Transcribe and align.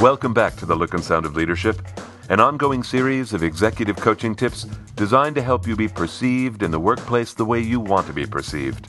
Welcome 0.00 0.32
back 0.32 0.56
to 0.56 0.64
the 0.64 0.74
Look 0.74 0.94
and 0.94 1.04
Sound 1.04 1.26
of 1.26 1.36
Leadership, 1.36 1.82
an 2.30 2.40
ongoing 2.40 2.82
series 2.82 3.34
of 3.34 3.42
executive 3.42 3.96
coaching 3.96 4.34
tips 4.34 4.64
designed 4.96 5.34
to 5.34 5.42
help 5.42 5.66
you 5.66 5.76
be 5.76 5.88
perceived 5.88 6.62
in 6.62 6.70
the 6.70 6.80
workplace 6.80 7.34
the 7.34 7.44
way 7.44 7.60
you 7.60 7.80
want 7.80 8.06
to 8.06 8.14
be 8.14 8.24
perceived. 8.24 8.88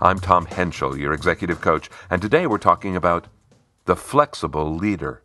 I'm 0.00 0.20
Tom 0.20 0.46
Henschel, 0.46 0.96
your 0.96 1.12
executive 1.12 1.60
coach, 1.60 1.90
and 2.08 2.22
today 2.22 2.46
we're 2.46 2.58
talking 2.58 2.94
about 2.94 3.26
the 3.86 3.96
flexible 3.96 4.72
leader. 4.72 5.24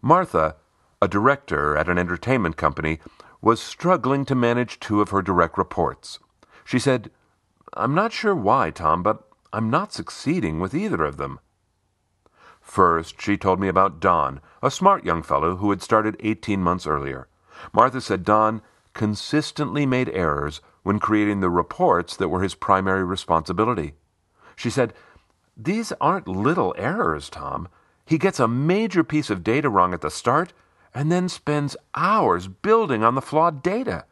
Martha, 0.00 0.56
a 1.00 1.06
director 1.06 1.76
at 1.76 1.88
an 1.88 1.98
entertainment 1.98 2.56
company, 2.56 2.98
was 3.40 3.60
struggling 3.60 4.24
to 4.24 4.34
manage 4.34 4.80
two 4.80 5.00
of 5.00 5.10
her 5.10 5.22
direct 5.22 5.56
reports. 5.56 6.18
She 6.64 6.80
said, 6.80 7.08
I'm 7.74 7.94
not 7.94 8.12
sure 8.12 8.34
why, 8.34 8.70
Tom, 8.70 9.04
but 9.04 9.22
I'm 9.52 9.70
not 9.70 9.92
succeeding 9.92 10.58
with 10.58 10.74
either 10.74 11.04
of 11.04 11.18
them. 11.18 11.38
First, 12.62 13.20
she 13.20 13.36
told 13.36 13.60
me 13.60 13.68
about 13.68 14.00
Don, 14.00 14.40
a 14.62 14.70
smart 14.70 15.04
young 15.04 15.22
fellow 15.22 15.56
who 15.56 15.70
had 15.70 15.82
started 15.82 16.16
18 16.20 16.62
months 16.62 16.86
earlier. 16.86 17.28
Martha 17.72 18.00
said 18.00 18.24
Don 18.24 18.62
consistently 18.94 19.84
made 19.84 20.08
errors 20.10 20.60
when 20.82 20.98
creating 20.98 21.40
the 21.40 21.50
reports 21.50 22.16
that 22.16 22.28
were 22.28 22.42
his 22.42 22.54
primary 22.54 23.04
responsibility. 23.04 23.94
She 24.56 24.70
said, 24.70 24.94
These 25.56 25.92
aren't 26.00 26.28
little 26.28 26.74
errors, 26.78 27.28
Tom. 27.28 27.68
He 28.06 28.18
gets 28.18 28.40
a 28.40 28.48
major 28.48 29.04
piece 29.04 29.30
of 29.30 29.44
data 29.44 29.68
wrong 29.68 29.92
at 29.92 30.00
the 30.00 30.10
start 30.10 30.52
and 30.94 31.10
then 31.10 31.28
spends 31.28 31.76
hours 31.94 32.48
building 32.48 33.02
on 33.02 33.14
the 33.14 33.22
flawed 33.22 33.62
data. 33.62 34.04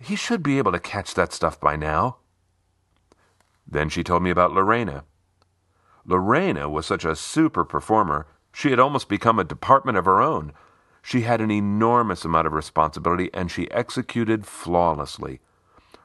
He 0.00 0.16
should 0.16 0.42
be 0.42 0.58
able 0.58 0.72
to 0.72 0.80
catch 0.80 1.14
that 1.14 1.32
stuff 1.32 1.60
by 1.60 1.76
now. 1.76 2.16
Then 3.66 3.88
she 3.88 4.04
told 4.04 4.22
me 4.22 4.30
about 4.30 4.52
Lorena. 4.52 5.04
Lorena 6.04 6.68
was 6.68 6.86
such 6.86 7.04
a 7.04 7.16
super 7.16 7.64
performer, 7.64 8.26
she 8.52 8.70
had 8.70 8.78
almost 8.78 9.08
become 9.08 9.38
a 9.38 9.44
department 9.44 9.96
of 9.96 10.04
her 10.04 10.20
own. 10.20 10.52
She 11.00 11.22
had 11.22 11.40
an 11.40 11.50
enormous 11.50 12.24
amount 12.24 12.46
of 12.46 12.52
responsibility 12.52 13.30
and 13.32 13.50
she 13.50 13.70
executed 13.70 14.46
flawlessly. 14.46 15.40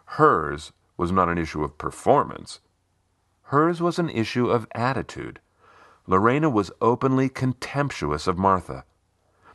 Hers 0.05 0.71
was 0.95 1.11
not 1.11 1.29
an 1.29 1.37
issue 1.37 1.63
of 1.63 1.77
performance. 1.77 2.61
Hers 3.43 3.81
was 3.81 3.99
an 3.99 4.09
issue 4.09 4.49
of 4.49 4.67
attitude. 4.73 5.39
Lorena 6.07 6.49
was 6.49 6.71
openly 6.81 7.29
contemptuous 7.29 8.27
of 8.27 8.37
Martha. 8.37 8.85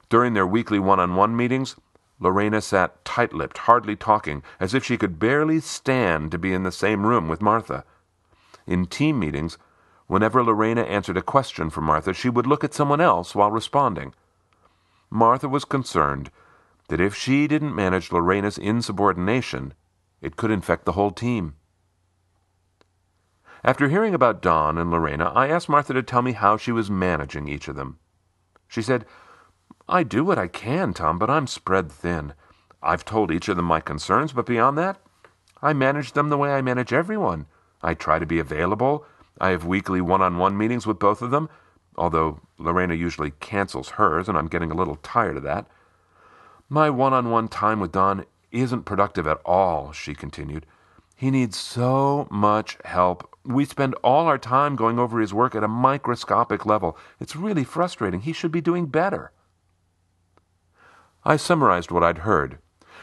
During 0.09 0.35
their 0.35 0.47
weekly 0.47 0.79
one 0.79 1.01
on 1.01 1.17
one 1.17 1.35
meetings, 1.35 1.77
Lorena 2.21 2.61
sat 2.61 3.05
tight 3.05 3.33
lipped, 3.33 3.59
hardly 3.59 3.97
talking, 3.97 4.43
as 4.61 4.75
if 4.75 4.85
she 4.85 4.99
could 4.99 5.19
barely 5.19 5.59
stand 5.59 6.31
to 6.31 6.39
be 6.39 6.53
in 6.53 6.63
the 6.63 6.71
same 6.71 7.07
room 7.07 7.27
with 7.27 7.43
Martha. 7.43 7.85
In 8.67 8.87
team 8.87 9.19
meetings, 9.19 9.59
whenever 10.13 10.45
Lorena 10.45 10.83
answered 10.83 11.17
a 11.17 11.23
question 11.23 11.71
from 11.71 11.85
Martha, 11.85 12.13
she 12.13 12.29
would 12.29 12.47
look 12.47 12.63
at 12.63 12.75
someone 12.75 13.01
else 13.01 13.35
while 13.35 13.51
responding. 13.51 14.13
Martha 15.09 15.49
was 15.49 15.65
concerned 15.65 16.31
that 16.89 17.01
if 17.01 17.15
she 17.15 17.47
didn't 17.47 17.75
manage 17.75 18.13
Lorena's 18.13 18.59
insubordination, 18.59 19.73
it 20.21 20.37
could 20.37 20.51
infect 20.51 20.85
the 20.85 20.93
whole 20.93 21.13
team. 21.13 21.55
After 23.65 23.89
hearing 23.89 24.13
about 24.13 24.43
Don 24.43 24.77
and 24.77 24.91
Lorena, 24.91 25.33
I 25.35 25.49
asked 25.49 25.71
Martha 25.71 25.95
to 25.95 26.03
tell 26.03 26.21
me 26.21 26.33
how 26.33 26.59
she 26.59 26.73
was 26.73 26.91
managing 26.91 27.49
each 27.49 27.67
of 27.67 27.77
them. 27.77 27.99
She 28.69 28.83
said, 28.83 29.07
I 29.89 30.03
do 30.03 30.25
what 30.25 30.39
I 30.39 30.47
can, 30.47 30.93
Tom, 30.93 31.19
but 31.19 31.31
I'm 31.31 31.47
spread 31.47 31.91
thin. 31.91 32.35
I've 32.83 33.07
told 33.07 33.31
each 33.31 33.49
of 33.49 33.57
them 33.57 33.65
my 33.65 33.81
concerns, 33.81 34.35
but 34.35 34.45
beyond 34.45 34.77
that, 34.77 35.01
I 35.63 35.73
manage 35.73 36.13
them 36.13 36.29
the 36.29 36.37
way 36.37 36.53
I 36.53 36.61
manage 36.61 36.93
everyone. 36.93 37.47
I 37.81 37.95
try 37.95 38.19
to 38.19 38.27
be 38.27 38.39
available. 38.39 39.07
I 39.41 39.51
have 39.51 39.65
weekly 39.65 40.01
one 40.01 40.23
on 40.23 40.39
one 40.39 40.57
meetings 40.57 40.87
with 40.87 40.99
both 40.99 41.23
of 41.23 41.31
them, 41.31 41.49
although 41.97 42.41
Lorena 42.59 42.95
usually 42.95 43.33
cancels 43.41 43.91
hers, 43.91 44.29
and 44.29 44.39
I'm 44.39 44.49
getting 44.49 44.71
a 44.71 44.77
little 44.77 44.97
tired 44.97 45.37
of 45.37 45.43
that. 45.43 45.67
My 46.69 46.91
one 46.91 47.13
on 47.13 47.31
one 47.31 47.49
time 47.49 47.81
with 47.81 47.93
Don 47.93 48.25
isn't 48.51 48.85
productive 48.85 49.27
at 49.27 49.41
all, 49.45 49.93
she 49.93 50.15
continued. 50.15 50.67
He 51.17 51.31
needs 51.31 51.57
so 51.57 52.27
much 52.31 52.79
help. 52.85 53.29
We 53.45 53.65
spend 53.65 53.95
all 54.03 54.27
our 54.27 54.39
time 54.39 54.77
going 54.77 54.99
over 54.99 55.21
his 55.21 55.35
work 55.35 55.55
at 55.55 55.65
a 55.65 55.69
microscopic 55.69 56.67
level. 56.67 56.97
It's 57.21 57.37
really 57.37 57.65
frustrating. 57.65 58.21
He 58.21 58.33
should 58.33 58.53
be 58.53 58.61
doing 58.61 58.87
better. 58.87 59.33
I 61.25 61.37
summarized 61.37 61.91
what 61.91 62.03
I'd 62.03 62.19
heard. 62.19 62.59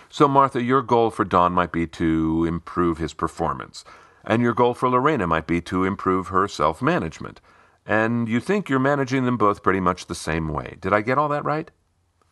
So, 0.09 0.27
Martha, 0.27 0.61
your 0.61 0.81
goal 0.81 1.11
for 1.11 1.23
Don 1.23 1.53
might 1.53 1.71
be 1.71 1.87
to 1.87 2.45
improve 2.45 2.97
his 2.97 3.13
performance, 3.13 3.85
and 4.23 4.41
your 4.41 4.53
goal 4.53 4.73
for 4.73 4.89
Lorena 4.89 5.27
might 5.27 5.47
be 5.47 5.61
to 5.61 5.83
improve 5.83 6.27
her 6.27 6.47
self 6.47 6.81
management. 6.81 7.41
And 7.85 8.29
you 8.29 8.39
think 8.39 8.69
you're 8.69 8.79
managing 8.79 9.25
them 9.25 9.37
both 9.37 9.63
pretty 9.63 9.79
much 9.79 10.05
the 10.05 10.15
same 10.15 10.47
way. 10.49 10.77
Did 10.79 10.93
I 10.93 11.01
get 11.01 11.17
all 11.17 11.29
that 11.29 11.45
right? 11.45 11.71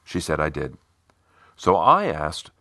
She 0.03 0.19
said 0.19 0.39
I 0.39 0.49
did. 0.49 0.77
So 1.55 1.75
I 1.75 2.05
asked 2.05 2.51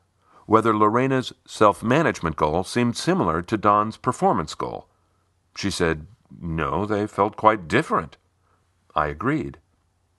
whether 0.47 0.75
Lorena's 0.75 1.32
self 1.47 1.82
management 1.82 2.36
goal 2.36 2.65
seemed 2.65 2.97
similar 2.97 3.42
to 3.42 3.56
Don's 3.56 3.97
performance 3.97 4.54
goal. 4.54 4.88
She 5.56 5.70
said, 5.70 6.06
No, 6.41 6.86
they 6.86 7.06
felt 7.06 7.36
quite 7.36 7.69
different. 7.69 8.16
I 8.94 9.09
agreed. 9.09 9.59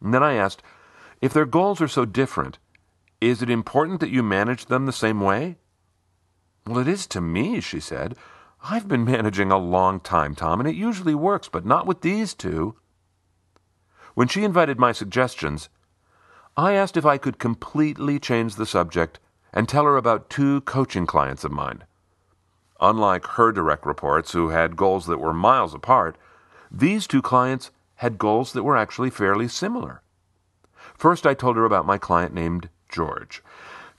And 0.01 0.13
then 0.13 0.23
I 0.23 0.33
asked, 0.33 0.61
If 1.21 1.33
their 1.33 1.45
goals 1.45 1.81
are 1.81 1.87
so 1.87 2.05
different, 2.05 2.59
is 3.19 3.41
it 3.41 3.49
important 3.49 3.99
that 4.01 4.11
you 4.11 4.21
manage 4.21 4.65
them 4.65 4.85
the 4.85 4.91
same 4.91 5.21
way? 5.21 5.57
Well, 6.67 6.79
it 6.79 6.87
is 6.87 7.07
to 7.07 7.21
me, 7.21 7.61
she 7.61 7.79
said. 7.79 8.15
I've 8.63 8.87
been 8.87 9.05
managing 9.05 9.51
a 9.51 9.57
long 9.57 9.99
time, 9.99 10.35
Tom, 10.35 10.59
and 10.59 10.67
it 10.67 10.75
usually 10.75 11.15
works, 11.15 11.47
but 11.47 11.65
not 11.65 11.85
with 11.85 12.01
these 12.01 12.33
two. 12.33 12.75
When 14.13 14.27
she 14.27 14.43
invited 14.43 14.79
my 14.79 14.91
suggestions, 14.91 15.69
I 16.55 16.73
asked 16.73 16.97
if 16.97 17.05
I 17.05 17.17
could 17.17 17.37
completely 17.37 18.19
change 18.19 18.55
the 18.55 18.65
subject 18.65 19.19
and 19.53 19.69
tell 19.69 19.85
her 19.85 19.95
about 19.95 20.29
two 20.29 20.61
coaching 20.61 21.05
clients 21.05 21.43
of 21.43 21.51
mine. 21.51 21.83
Unlike 22.79 23.27
her 23.27 23.51
direct 23.51 23.85
reports, 23.85 24.31
who 24.31 24.49
had 24.49 24.75
goals 24.75 25.05
that 25.05 25.19
were 25.19 25.33
miles 25.33 25.73
apart, 25.73 26.17
these 26.71 27.07
two 27.07 27.21
clients 27.21 27.71
had 27.95 28.17
goals 28.17 28.53
that 28.53 28.63
were 28.63 28.77
actually 28.77 29.09
fairly 29.09 29.47
similar. 29.47 30.01
First, 30.95 31.25
I 31.25 31.33
told 31.33 31.57
her 31.57 31.65
about 31.65 31.85
my 31.85 31.97
client 31.97 32.33
named 32.33 32.69
George. 32.89 33.43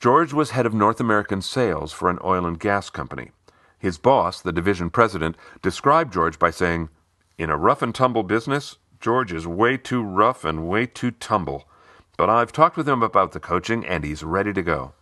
George 0.00 0.32
was 0.32 0.50
head 0.50 0.66
of 0.66 0.74
North 0.74 1.00
American 1.00 1.42
sales 1.42 1.92
for 1.92 2.10
an 2.10 2.18
oil 2.22 2.46
and 2.46 2.58
gas 2.58 2.90
company. 2.90 3.32
His 3.78 3.98
boss, 3.98 4.40
the 4.40 4.52
division 4.52 4.90
president, 4.90 5.36
described 5.62 6.12
George 6.12 6.38
by 6.38 6.50
saying, 6.50 6.88
In 7.36 7.50
a 7.50 7.56
rough 7.56 7.82
and 7.82 7.94
tumble 7.94 8.22
business, 8.22 8.78
George 9.00 9.32
is 9.32 9.46
way 9.46 9.76
too 9.76 10.02
rough 10.02 10.44
and 10.44 10.68
way 10.68 10.86
too 10.86 11.12
tumble. 11.12 11.68
But 12.16 12.28
I've 12.28 12.52
talked 12.52 12.76
with 12.76 12.88
him 12.88 13.02
about 13.02 13.32
the 13.32 13.40
coaching 13.40 13.86
and 13.86 14.02
he's 14.02 14.24
ready 14.24 14.52
to 14.52 14.62
go. 14.62 14.94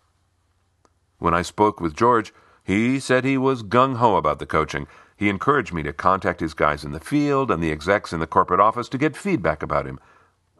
When 1.18 1.32
I 1.32 1.42
spoke 1.42 1.80
with 1.80 1.96
George, 1.96 2.34
he 2.62 3.00
said 3.00 3.24
he 3.24 3.38
was 3.38 3.62
gung 3.62 3.96
ho 3.96 4.16
about 4.16 4.38
the 4.38 4.46
coaching. 4.46 4.86
He 5.16 5.30
encouraged 5.30 5.72
me 5.72 5.82
to 5.84 5.94
contact 5.94 6.40
his 6.40 6.52
guys 6.52 6.84
in 6.84 6.92
the 6.92 7.00
field 7.00 7.50
and 7.50 7.62
the 7.62 7.70
execs 7.70 8.12
in 8.12 8.20
the 8.20 8.26
corporate 8.26 8.60
office 8.60 8.90
to 8.90 8.98
get 8.98 9.16
feedback 9.16 9.62
about 9.62 9.86
him. 9.86 9.98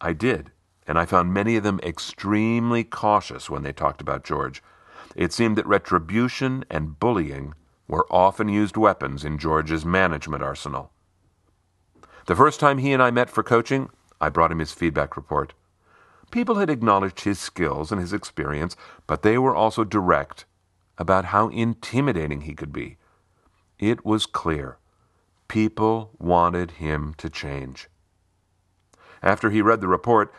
I 0.01 0.15
did 0.15 0.53
and 0.87 0.99
I 0.99 1.05
found 1.05 1.35
many 1.35 1.57
of 1.57 1.65
them 1.65 1.81
extremely 1.83 2.85
cautious 2.85 3.51
when 3.51 3.63
they 3.63 3.73
talked 3.73 4.01
about 4.01 4.25
George. 4.25 4.63
It 5.15 5.33
seemed 5.33 5.57
that 5.57 5.67
retribution 5.67 6.65
and 6.71 6.99
bullying 6.99 7.55
were 7.89 8.07
often 8.11 8.49
used 8.49 8.77
weapons 8.77 9.25
in 9.25 9.39
George's 9.39 9.85
management 9.85 10.43
arsenal. 10.43 10.91
The 12.27 12.37
first 12.37 12.59
time 12.59 12.79
he 12.79 12.93
and 12.93 13.03
I 13.03 13.11
met 13.11 13.31
for 13.31 13.43
coaching, 13.43 13.89
I 14.21 14.29
brought 14.29 14.51
him 14.51 14.59
his 14.59 14.73
feedback 14.73 15.17
report. 15.17 15.55
People 16.31 16.57
had 16.57 16.71
acknowledged 16.71 17.21
his 17.21 17.39
skills 17.39 17.93
and 17.93 18.01
his 18.01 18.13
experience, 18.13 18.77
but 19.07 19.23
they 19.23 19.39
were 19.39 19.55
also 19.55 19.85
direct 19.85 20.45
about 20.99 21.27
how 21.27 21.49
intimidating 21.49 22.43
he 22.43 22.55
could 22.55 22.73
be. 22.73 22.97
It 23.79 24.05
was 24.05 24.27
clear. 24.27 24.79
People 25.49 26.11
wanted 26.19 26.73
him 26.73 27.15
to 27.19 27.31
change. 27.31 27.89
After 29.23 29.51
he 29.51 29.63
read 29.63 29.81
the 29.81 29.89
report, 29.89 30.33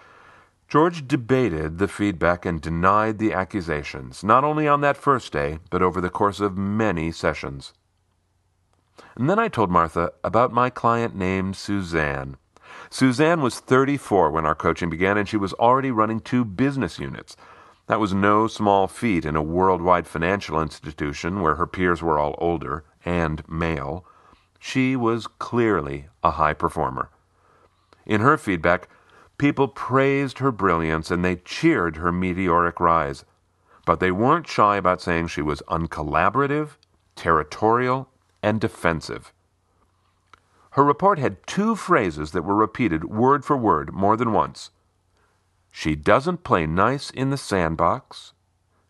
George 0.67 1.07
debated 1.07 1.77
the 1.77 1.87
feedback 1.87 2.45
and 2.45 2.59
denied 2.61 3.19
the 3.19 3.31
accusations, 3.31 4.21
not 4.21 4.43
only 4.43 4.67
on 4.67 4.81
that 4.81 4.97
first 4.97 5.31
day, 5.31 5.59
but 5.69 5.81
over 5.81 6.01
the 6.01 6.09
course 6.09 6.41
of 6.41 6.57
many 6.57 7.09
sessions. 7.09 7.73
And 9.15 9.29
then 9.29 9.39
I 9.39 9.47
told 9.47 9.71
Martha 9.71 10.11
about 10.25 10.51
my 10.51 10.69
client 10.69 11.15
named 11.15 11.55
Suzanne. 11.55 12.35
Suzanne 12.89 13.41
was 13.41 13.59
34 13.59 14.29
when 14.31 14.45
our 14.45 14.55
coaching 14.55 14.89
began, 14.89 15.17
and 15.17 15.27
she 15.27 15.37
was 15.37 15.53
already 15.53 15.89
running 15.89 16.19
two 16.19 16.43
business 16.43 16.99
units. 16.99 17.37
That 17.87 18.01
was 18.01 18.13
no 18.13 18.47
small 18.47 18.87
feat 18.87 19.23
in 19.23 19.37
a 19.37 19.41
worldwide 19.41 20.05
financial 20.05 20.61
institution 20.61 21.41
where 21.41 21.55
her 21.55 21.67
peers 21.67 22.01
were 22.01 22.19
all 22.19 22.35
older 22.37 22.83
and 23.05 23.47
male. 23.47 24.05
She 24.59 24.97
was 24.97 25.27
clearly 25.27 26.07
a 26.21 26.31
high 26.31 26.53
performer. 26.53 27.09
In 28.05 28.19
her 28.19 28.37
feedback, 28.37 28.89
People 29.37 29.67
praised 29.67 30.39
her 30.39 30.51
brilliance 30.51 31.11
and 31.11 31.23
they 31.23 31.35
cheered 31.37 31.97
her 31.97 32.11
meteoric 32.11 32.79
rise. 32.79 33.23
But 33.85 33.99
they 33.99 34.11
weren't 34.11 34.47
shy 34.47 34.77
about 34.77 35.01
saying 35.01 35.27
she 35.27 35.41
was 35.41 35.61
uncollaborative, 35.67 36.77
territorial, 37.15 38.09
and 38.41 38.59
defensive. 38.59 39.31
Her 40.71 40.83
report 40.83 41.19
had 41.19 41.45
two 41.47 41.75
phrases 41.75 42.31
that 42.31 42.43
were 42.43 42.55
repeated 42.55 43.05
word 43.05 43.45
for 43.45 43.57
word 43.57 43.93
more 43.93 44.17
than 44.17 44.33
once. 44.33 44.71
She 45.71 45.95
doesn't 45.95 46.43
play 46.43 46.65
nice 46.65 47.09
in 47.11 47.29
the 47.29 47.37
sandbox, 47.37 48.33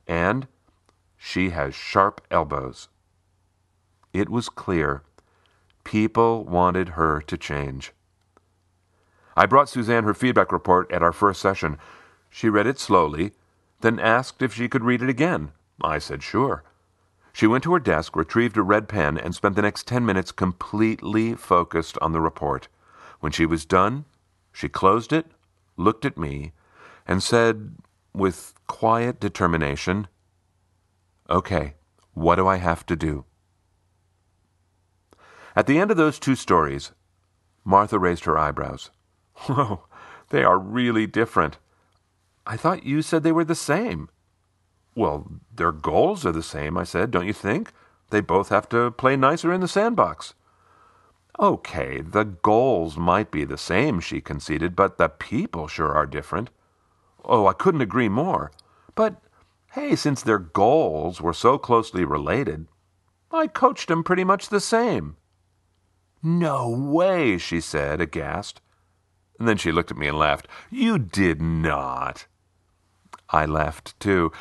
and 0.07 0.47
she 1.17 1.49
has 1.51 1.75
sharp 1.75 2.21
elbows. 2.31 2.89
It 4.13 4.29
was 4.29 4.49
clear. 4.49 5.03
People 5.83 6.45
wanted 6.45 6.89
her 6.89 7.21
to 7.21 7.37
change. 7.37 7.93
I 9.37 9.45
brought 9.45 9.69
Suzanne 9.69 10.03
her 10.03 10.15
feedback 10.15 10.51
report 10.51 10.91
at 10.91 11.03
our 11.03 11.13
first 11.13 11.39
session. 11.39 11.77
She 12.27 12.49
read 12.49 12.65
it 12.65 12.79
slowly, 12.79 13.33
then 13.81 13.99
asked 13.99 14.41
if 14.41 14.55
she 14.55 14.67
could 14.67 14.83
read 14.83 15.03
it 15.03 15.09
again. 15.09 15.51
I 15.79 15.99
said 15.99 16.23
sure. 16.23 16.63
She 17.33 17.45
went 17.45 17.63
to 17.65 17.73
her 17.73 17.79
desk, 17.79 18.15
retrieved 18.15 18.57
a 18.57 18.63
red 18.63 18.89
pen, 18.89 19.15
and 19.15 19.35
spent 19.35 19.55
the 19.55 19.61
next 19.61 19.87
ten 19.87 20.03
minutes 20.03 20.31
completely 20.31 21.35
focused 21.35 21.99
on 22.01 22.13
the 22.13 22.19
report. 22.19 22.67
When 23.19 23.31
she 23.31 23.45
was 23.45 23.63
done, 23.63 24.05
she 24.51 24.69
closed 24.69 25.13
it, 25.13 25.27
looked 25.77 26.03
at 26.03 26.17
me, 26.17 26.53
and 27.07 27.21
said, 27.21 27.75
with 28.15 28.55
quiet 28.65 29.19
determination, 29.19 30.07
Okay, 31.29 31.75
what 32.15 32.37
do 32.37 32.47
I 32.47 32.55
have 32.55 32.87
to 32.87 32.95
do? 32.95 33.25
At 35.55 35.67
the 35.67 35.77
end 35.77 35.91
of 35.91 35.97
those 35.97 36.17
two 36.17 36.35
stories, 36.35 36.91
Martha 37.63 37.99
raised 37.99 38.25
her 38.25 38.35
eyebrows. 38.35 38.89
Oh, 39.49 39.85
they 40.29 40.43
are 40.43 40.59
really 40.59 41.07
different. 41.07 41.57
I 42.45 42.57
thought 42.57 42.85
you 42.85 43.01
said 43.01 43.23
they 43.23 43.31
were 43.31 43.45
the 43.45 43.55
same. 43.55 44.09
Well, 44.95 45.31
their 45.53 45.71
goals 45.71 46.25
are 46.25 46.31
the 46.31 46.43
same, 46.43 46.77
I 46.77 46.83
said, 46.83 47.11
don't 47.11 47.27
you 47.27 47.33
think? 47.33 47.71
They 48.09 48.21
both 48.21 48.49
have 48.49 48.67
to 48.69 48.91
play 48.91 49.15
nicer 49.15 49.53
in 49.53 49.61
the 49.61 49.67
sandbox. 49.67 50.33
Okay, 51.39 52.01
the 52.01 52.23
goals 52.23 52.97
might 52.97 53.29
be 53.29 53.45
the 53.45 53.59
same, 53.59 53.99
she 53.99 54.21
conceded, 54.21 54.75
but 54.75 54.97
the 54.97 55.09
people 55.09 55.67
sure 55.67 55.93
are 55.93 56.07
different. 56.07 56.49
Oh, 57.23 57.45
I 57.45 57.53
couldn't 57.53 57.81
agree 57.81 58.09
more. 58.09 58.51
But, 58.95 59.21
hey, 59.73 59.95
since 59.95 60.23
their 60.23 60.39
goals 60.39 61.21
were 61.21 61.33
so 61.33 61.59
closely 61.59 62.03
related, 62.03 62.67
I 63.29 63.47
coached 63.47 63.89
them 63.89 64.03
pretty 64.03 64.23
much 64.23 64.49
the 64.49 64.59
same. 64.59 65.17
No 66.23 66.69
way, 66.69 67.37
she 67.37 67.61
said, 67.61 68.01
aghast. 68.01 68.61
And 69.39 69.47
then 69.47 69.57
she 69.57 69.71
looked 69.71 69.91
at 69.91 69.97
me 69.97 70.07
and 70.07 70.17
laughed. 70.17 70.47
You 70.69 70.97
did 70.97 71.41
not. 71.41 72.25
I 73.29 73.45
laughed 73.45 73.99
too. 73.99 74.31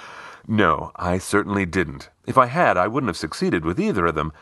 No, 0.47 0.93
I 0.97 1.19
certainly 1.19 1.67
didn't. 1.67 2.11
If 2.27 2.39
I 2.39 2.47
had, 2.47 2.77
I 2.77 2.87
wouldn't 2.87 3.09
have 3.09 3.17
succeeded 3.17 3.65
with 3.65 3.81
either 3.81 4.07
of 4.07 4.15
them. 4.15 4.33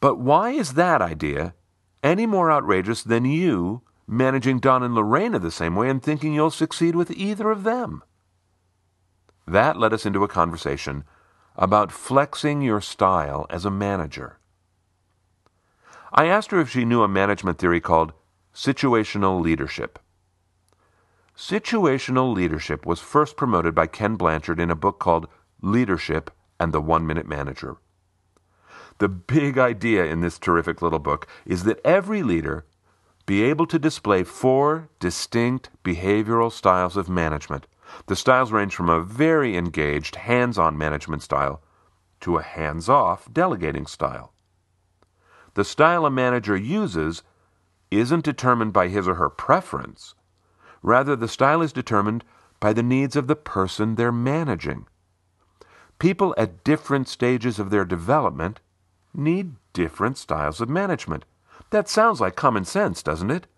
But 0.00 0.18
why 0.18 0.50
is 0.50 0.74
that 0.74 1.00
idea 1.00 1.54
any 2.02 2.26
more 2.26 2.50
outrageous 2.50 3.02
than 3.02 3.24
you 3.24 3.82
managing 4.06 4.58
Don 4.58 4.82
and 4.82 4.94
Lorena 4.94 5.38
the 5.38 5.50
same 5.50 5.74
way 5.74 5.88
and 5.88 6.02
thinking 6.02 6.34
you'll 6.34 6.50
succeed 6.50 6.94
with 6.94 7.10
either 7.10 7.50
of 7.50 7.64
them? 7.64 8.02
That 9.46 9.78
led 9.78 9.92
us 9.92 10.04
into 10.04 10.24
a 10.24 10.28
conversation 10.28 11.04
about 11.54 11.92
flexing 11.92 12.60
your 12.60 12.80
style 12.80 13.46
as 13.48 13.64
a 13.64 13.70
manager. 13.70 14.38
I 16.12 16.26
asked 16.26 16.50
her 16.50 16.60
if 16.60 16.70
she 16.70 16.84
knew 16.84 17.02
a 17.02 17.08
management 17.08 17.58
theory 17.58 17.80
called 17.80 18.12
situational 18.56 19.38
leadership. 19.38 19.98
Situational 21.36 22.34
leadership 22.34 22.86
was 22.86 23.00
first 23.00 23.36
promoted 23.36 23.74
by 23.74 23.86
Ken 23.86 24.16
Blanchard 24.16 24.58
in 24.58 24.70
a 24.70 24.74
book 24.74 24.98
called 24.98 25.28
Leadership 25.60 26.30
and 26.58 26.72
the 26.72 26.80
One 26.80 27.06
Minute 27.06 27.28
Manager. 27.28 27.76
The 28.96 29.10
big 29.10 29.58
idea 29.58 30.06
in 30.06 30.22
this 30.22 30.38
terrific 30.38 30.80
little 30.80 30.98
book 30.98 31.28
is 31.44 31.64
that 31.64 31.84
every 31.84 32.22
leader 32.22 32.64
be 33.26 33.42
able 33.42 33.66
to 33.66 33.78
display 33.78 34.24
four 34.24 34.88
distinct 35.00 35.68
behavioral 35.84 36.50
styles 36.50 36.96
of 36.96 37.10
management. 37.10 37.66
The 38.06 38.16
styles 38.16 38.52
range 38.52 38.74
from 38.74 38.88
a 38.88 39.02
very 39.02 39.54
engaged, 39.54 40.16
hands 40.16 40.56
on 40.56 40.78
management 40.78 41.22
style 41.22 41.60
to 42.20 42.38
a 42.38 42.42
hands 42.42 42.88
off 42.88 43.30
delegating 43.30 43.86
style. 43.86 44.32
The 45.52 45.64
style 45.64 46.06
a 46.06 46.10
manager 46.10 46.56
uses 46.56 47.22
isn't 47.98 48.24
determined 48.24 48.72
by 48.72 48.88
his 48.88 49.06
or 49.08 49.14
her 49.14 49.28
preference 49.28 50.14
Rather, 50.86 51.16
the 51.16 51.26
style 51.26 51.62
is 51.62 51.72
determined 51.72 52.22
by 52.60 52.72
the 52.72 52.82
needs 52.82 53.16
of 53.16 53.26
the 53.26 53.34
person 53.34 53.96
they're 53.96 54.12
managing. 54.12 54.86
People 55.98 56.32
at 56.38 56.62
different 56.62 57.08
stages 57.08 57.58
of 57.58 57.70
their 57.70 57.84
development 57.84 58.60
need 59.12 59.56
different 59.72 60.16
styles 60.16 60.60
of 60.60 60.68
management. 60.68 61.24
That 61.70 61.88
sounds 61.88 62.20
like 62.20 62.36
common 62.36 62.64
sense, 62.64 63.02
doesn't 63.02 63.32
it? 63.32 63.48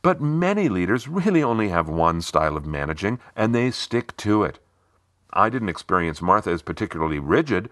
But 0.00 0.22
many 0.22 0.70
leaders 0.70 1.08
really 1.08 1.42
only 1.42 1.68
have 1.68 1.90
one 1.90 2.22
style 2.22 2.56
of 2.56 2.64
managing, 2.64 3.18
and 3.36 3.54
they 3.54 3.70
stick 3.70 4.16
to 4.18 4.42
it. 4.42 4.58
I 5.30 5.50
didn't 5.50 5.68
experience 5.68 6.22
Martha 6.22 6.50
as 6.50 6.62
particularly 6.62 7.18
rigid, 7.18 7.68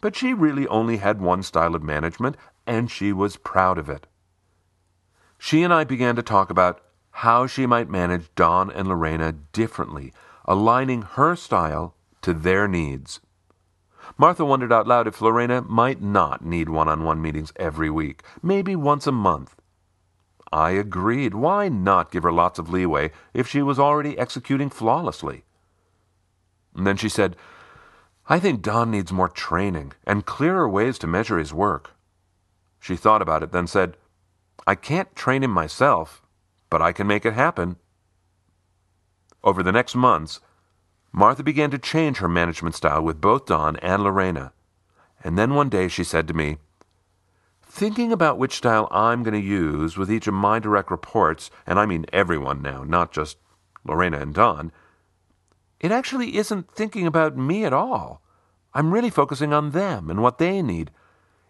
but 0.00 0.14
she 0.14 0.32
really 0.32 0.68
only 0.68 0.98
had 0.98 1.20
one 1.20 1.42
style 1.42 1.74
of 1.74 1.82
management, 1.82 2.36
and 2.68 2.88
she 2.88 3.12
was 3.12 3.36
proud 3.36 3.78
of 3.78 3.88
it. 3.88 4.06
She 5.38 5.62
and 5.62 5.72
I 5.72 5.84
began 5.84 6.16
to 6.16 6.22
talk 6.22 6.50
about 6.50 6.80
how 7.10 7.46
she 7.46 7.66
might 7.66 7.88
manage 7.88 8.34
Don 8.34 8.70
and 8.70 8.88
Lorena 8.88 9.32
differently, 9.52 10.12
aligning 10.44 11.02
her 11.02 11.36
style 11.36 11.94
to 12.22 12.34
their 12.34 12.66
needs. 12.66 13.20
Martha 14.18 14.44
wondered 14.44 14.72
out 14.72 14.86
loud 14.86 15.06
if 15.06 15.20
Lorena 15.20 15.62
might 15.62 16.00
not 16.00 16.44
need 16.44 16.68
one 16.68 16.88
on 16.88 17.04
one 17.04 17.22
meetings 17.22 17.52
every 17.56 17.90
week, 17.90 18.22
maybe 18.42 18.76
once 18.76 19.06
a 19.06 19.12
month. 19.12 19.54
I 20.52 20.70
agreed. 20.70 21.34
Why 21.34 21.68
not 21.68 22.12
give 22.12 22.22
her 22.22 22.32
lots 22.32 22.58
of 22.58 22.70
leeway 22.70 23.10
if 23.32 23.48
she 23.48 23.62
was 23.62 23.78
already 23.78 24.18
executing 24.18 24.70
flawlessly? 24.70 25.44
And 26.76 26.86
then 26.86 26.96
she 26.96 27.08
said, 27.08 27.36
I 28.28 28.38
think 28.38 28.62
Don 28.62 28.90
needs 28.90 29.12
more 29.12 29.28
training 29.28 29.92
and 30.06 30.24
clearer 30.24 30.68
ways 30.68 30.98
to 30.98 31.06
measure 31.06 31.38
his 31.38 31.52
work. 31.52 31.92
She 32.78 32.96
thought 32.96 33.22
about 33.22 33.42
it, 33.42 33.52
then 33.52 33.66
said, 33.66 33.96
I 34.66 34.74
can't 34.74 35.14
train 35.14 35.42
him 35.42 35.50
myself, 35.50 36.22
but 36.70 36.80
I 36.80 36.92
can 36.92 37.06
make 37.06 37.26
it 37.26 37.34
happen. 37.34 37.76
Over 39.42 39.62
the 39.62 39.72
next 39.72 39.94
months, 39.94 40.40
Martha 41.12 41.42
began 41.42 41.70
to 41.70 41.78
change 41.78 42.18
her 42.18 42.28
management 42.28 42.74
style 42.74 43.02
with 43.02 43.20
both 43.20 43.46
Don 43.46 43.76
and 43.76 44.02
Lorena. 44.02 44.52
And 45.22 45.38
then 45.38 45.54
one 45.54 45.68
day 45.68 45.88
she 45.88 46.02
said 46.02 46.26
to 46.28 46.34
me, 46.34 46.58
Thinking 47.62 48.12
about 48.12 48.38
which 48.38 48.56
style 48.56 48.88
I'm 48.90 49.22
going 49.22 49.34
to 49.34 49.46
use 49.46 49.96
with 49.96 50.10
each 50.10 50.26
of 50.26 50.34
my 50.34 50.58
direct 50.58 50.90
reports, 50.90 51.50
and 51.66 51.78
I 51.78 51.86
mean 51.86 52.06
everyone 52.12 52.62
now, 52.62 52.84
not 52.84 53.12
just 53.12 53.36
Lorena 53.84 54.20
and 54.20 54.32
Don, 54.32 54.72
it 55.80 55.92
actually 55.92 56.36
isn't 56.36 56.70
thinking 56.70 57.06
about 57.06 57.36
me 57.36 57.64
at 57.64 57.72
all. 57.72 58.22
I'm 58.72 58.92
really 58.92 59.10
focusing 59.10 59.52
on 59.52 59.72
them 59.72 60.08
and 60.08 60.22
what 60.22 60.38
they 60.38 60.62
need. 60.62 60.90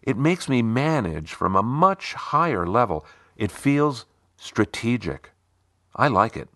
It 0.05 0.17
makes 0.17 0.47
me 0.47 0.61
manage 0.61 1.33
from 1.33 1.55
a 1.55 1.63
much 1.63 2.13
higher 2.13 2.67
level. 2.67 3.05
It 3.35 3.51
feels 3.51 4.05
strategic. 4.37 5.31
I 5.95 6.07
like 6.07 6.37
it. 6.37 6.49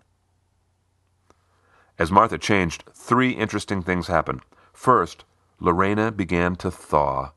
As 1.98 2.12
Martha 2.12 2.38
changed, 2.38 2.84
three 2.94 3.32
interesting 3.32 3.82
things 3.82 4.08
happened. 4.08 4.41
First, 4.72 5.25
Lorena 5.60 6.12
began 6.12 6.56
to 6.58 6.72
thaw. 6.72 7.32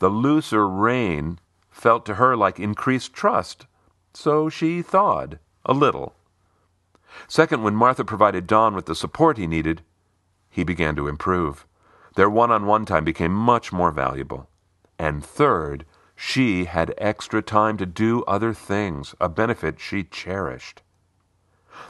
The 0.00 0.08
looser 0.08 0.66
rein 0.66 1.38
felt 1.70 2.04
to 2.06 2.14
her 2.14 2.36
like 2.36 2.58
increased 2.58 3.12
trust, 3.12 3.66
so 4.14 4.48
she 4.48 4.82
thawed 4.82 5.38
a 5.64 5.72
little. 5.72 6.14
Second, 7.28 7.62
when 7.62 7.76
Martha 7.76 8.04
provided 8.04 8.46
Don 8.46 8.74
with 8.74 8.86
the 8.86 8.94
support 8.94 9.38
he 9.38 9.46
needed, 9.46 9.82
he 10.50 10.64
began 10.64 10.96
to 10.96 11.06
improve. 11.06 11.66
Their 12.16 12.28
one 12.28 12.50
on 12.50 12.66
one 12.66 12.84
time 12.84 13.04
became 13.04 13.32
much 13.32 13.72
more 13.72 13.92
valuable. 13.92 14.48
And 15.02 15.24
third, 15.24 15.84
she 16.14 16.66
had 16.66 16.94
extra 16.96 17.42
time 17.42 17.76
to 17.78 17.86
do 17.86 18.22
other 18.22 18.54
things, 18.54 19.16
a 19.20 19.28
benefit 19.28 19.80
she 19.80 20.04
cherished. 20.04 20.80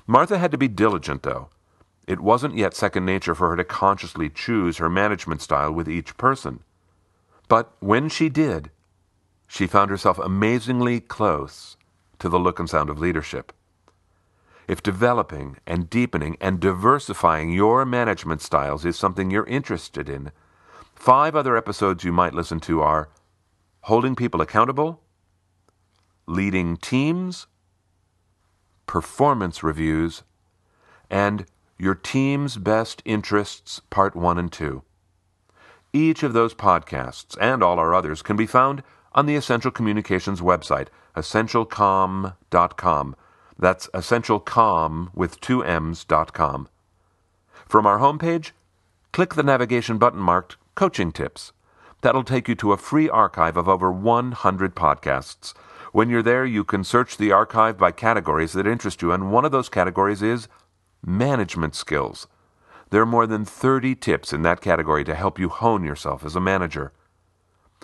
Martha 0.07 0.39
had 0.39 0.51
to 0.51 0.57
be 0.57 0.67
diligent, 0.67 1.23
though. 1.23 1.51
It 2.07 2.21
wasn't 2.21 2.57
yet 2.57 2.73
second 2.73 3.05
nature 3.05 3.35
for 3.35 3.51
her 3.51 3.57
to 3.57 3.65
consciously 3.65 4.31
choose 4.31 4.79
her 4.79 4.89
management 4.89 5.43
style 5.43 5.73
with 5.73 5.91
each 5.91 6.17
person. 6.17 6.61
But 7.49 7.75
when 7.81 8.09
she 8.09 8.31
did, 8.31 8.71
she 9.47 9.67
found 9.67 9.91
herself 9.91 10.19
amazingly 10.19 10.99
close 10.99 11.77
to 12.19 12.31
the 12.31 12.41
look 12.41 12.59
and 12.59 12.71
sound 12.71 12.89
of 12.89 12.99
leadership. 12.99 13.53
If 14.67 14.83
developing 14.83 15.59
and 15.67 15.91
deepening 15.91 16.39
and 16.41 16.59
diversifying 16.61 17.51
your 17.53 17.85
management 17.85 18.41
styles 18.41 18.87
is 18.87 18.97
something 18.97 19.31
you're 19.31 19.45
interested 19.45 20.09
in, 20.09 20.33
five 21.03 21.35
other 21.35 21.57
episodes 21.57 22.05
you 22.05 22.13
might 22.13 22.33
listen 22.33 22.61
to 22.61 22.81
are 22.81 23.09
holding 23.81 24.15
people 24.15 24.41
accountable, 24.41 25.03
leading 26.29 26.77
teams, 26.77 27.49
performance 28.87 29.65
reviews, 29.65 30.23
and 31.11 31.45
your 31.77 31.97
team's 31.97 32.57
best 32.57 33.03
interests, 33.05 33.81
part 33.91 34.15
one 34.15 34.39
and 34.39 34.53
two. 34.53 34.85
Each 35.93 36.23
of 36.23 36.35
those 36.35 36.55
podcasts 36.55 37.37
and 37.41 37.65
all 37.65 37.81
our 37.81 37.93
others 37.93 38.23
can 38.23 38.37
be 38.37 38.47
found 38.47 38.85
on 39.11 39.27
the 39.27 39.35
Essential 39.35 39.73
Communications 39.73 40.41
website, 40.41 40.87
essentialcomm.com. 41.17 43.17
That's 43.59 43.89
essentialcomm 43.89 45.13
with 45.17 45.41
two 45.41 45.65
M's.com. 45.65 46.69
From 47.67 47.87
our 47.87 47.99
homepage, 47.99 48.53
click 49.11 49.35
the 49.35 49.43
navigation 49.43 49.99
button 49.99 50.21
marked 50.21 50.59
Coaching 50.75 51.13
Tips. 51.13 51.53
That'll 52.01 52.25
take 52.25 52.49
you 52.49 52.55
to 52.57 52.73
a 52.73 52.79
free 52.79 53.09
archive 53.09 53.59
of 53.59 53.69
over 53.69 53.93
100 53.93 54.75
podcasts. 54.75 55.53
When 55.93 56.09
you're 56.09 56.23
there, 56.23 56.47
you 56.47 56.65
can 56.65 56.83
search 56.83 57.19
the 57.19 57.31
archive 57.31 57.77
by 57.77 57.93
categories 57.93 58.55
that 58.55 58.67
interest 58.67 59.03
you, 59.03 59.13
and 59.13 59.31
one 59.31 59.45
of 59.45 59.53
those 59.53 59.69
categories 59.69 60.23
is 60.23 60.49
management 61.05 61.75
skills. 61.75 62.27
There 62.89 63.03
are 63.03 63.07
more 63.07 63.27
than 63.27 63.45
30 63.45 63.95
tips 63.97 64.33
in 64.33 64.43
that 64.43 64.63
category 64.63 65.05
to 65.05 65.15
help 65.15 65.39
you 65.39 65.51
hone 65.51 65.85
yourself 65.85 66.25
as 66.25 66.37
a 66.37 66.41
manager. 66.41 66.93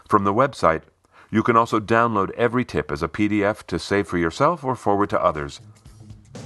From 0.09 0.25
the 0.25 0.33
website, 0.33 0.83
you 1.31 1.43
can 1.43 1.57
also 1.57 1.79
download 1.79 2.31
every 2.31 2.65
tip 2.65 2.91
as 2.91 3.03
a 3.03 3.09
PDF 3.09 3.65
to 3.67 3.79
save 3.79 4.09
for 4.09 4.17
yourself 4.17 4.65
or 4.65 4.75
forward 4.75 5.11
to 5.11 5.23
others. 5.23 5.61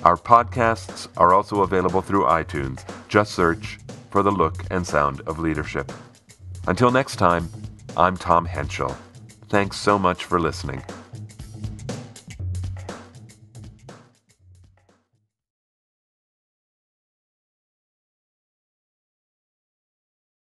Our 0.03 0.17
podcasts 0.17 1.07
are 1.17 1.33
also 1.33 1.63
available 1.63 2.03
through 2.03 2.25
iTunes. 2.25 2.85
Just 3.07 3.33
search 3.33 3.79
for 4.11 4.25
the 4.25 4.33
look 4.33 4.65
and 4.73 4.85
sound 4.85 5.21
of 5.23 5.39
leadership. 5.39 5.93
Until 6.69 6.91
next 6.93 7.17
time, 7.17 7.51
I'm 7.97 8.17
Tom 8.17 8.45
Henschel. 8.45 8.97
Thanks 9.49 9.77
so 9.77 9.99
much 9.99 10.25
for 10.25 10.39
listening. 10.39 10.83